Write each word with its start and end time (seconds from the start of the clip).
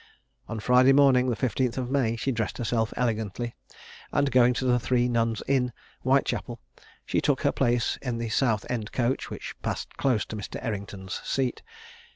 On 0.49 0.59
Friday 0.59 0.93
morning, 0.93 1.29
the 1.29 1.35
15th 1.35 1.77
of 1.77 1.91
May, 1.91 2.15
she 2.15 2.31
dressed 2.31 2.57
herself 2.57 2.91
elegantly, 2.97 3.55
and 4.11 4.31
going 4.31 4.55
to 4.55 4.65
the 4.65 4.79
Three 4.79 5.07
Nuns 5.07 5.43
Inn, 5.47 5.71
Whitechapel, 6.01 6.59
she 7.05 7.21
took 7.21 7.41
her 7.41 7.51
place 7.51 7.99
in 8.01 8.17
the 8.17 8.29
Southend 8.29 8.91
coach, 8.93 9.29
which 9.29 9.53
passed 9.61 9.95
close 9.97 10.25
to 10.25 10.35
Mr. 10.35 10.57
Errington's 10.65 11.21
seat. 11.23 11.61